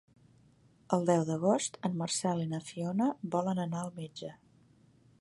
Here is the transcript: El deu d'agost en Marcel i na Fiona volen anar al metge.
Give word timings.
El 0.97 1.05
deu 1.09 1.25
d'agost 1.27 1.77
en 1.89 1.99
Marcel 2.01 2.43
i 2.47 2.49
na 2.55 2.63
Fiona 2.71 3.13
volen 3.37 3.63
anar 3.69 3.85
al 3.87 3.97
metge. 4.03 4.35